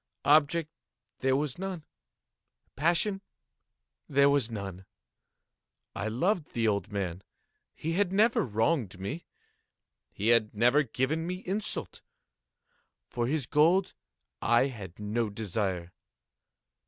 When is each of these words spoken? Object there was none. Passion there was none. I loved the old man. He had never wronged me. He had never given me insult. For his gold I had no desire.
Object 0.25 0.67
there 1.19 1.35
was 1.35 1.59
none. 1.59 1.85
Passion 2.75 3.21
there 4.09 4.31
was 4.31 4.49
none. 4.49 4.87
I 5.95 6.07
loved 6.07 6.53
the 6.53 6.67
old 6.67 6.91
man. 6.91 7.21
He 7.75 7.91
had 7.93 8.11
never 8.11 8.43
wronged 8.43 8.99
me. 8.99 9.25
He 10.11 10.29
had 10.29 10.55
never 10.55 10.81
given 10.81 11.27
me 11.27 11.43
insult. 11.45 12.01
For 13.11 13.27
his 13.27 13.45
gold 13.45 13.93
I 14.41 14.65
had 14.69 14.97
no 14.97 15.29
desire. 15.29 15.93